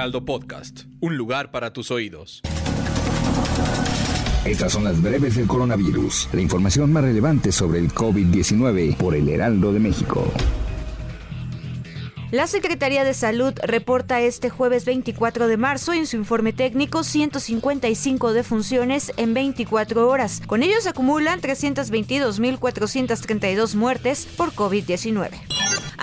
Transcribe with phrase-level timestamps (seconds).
[0.00, 2.40] Heraldo Podcast, un lugar para tus oídos.
[4.46, 9.28] Estas son las breves del coronavirus, la información más relevante sobre el COVID-19 por el
[9.28, 10.26] Heraldo de México.
[12.30, 18.32] La Secretaría de Salud reporta este jueves 24 de marzo en su informe técnico 155
[18.32, 20.40] defunciones en 24 horas.
[20.46, 25.28] Con ello se acumulan 322.432 muertes por COVID-19.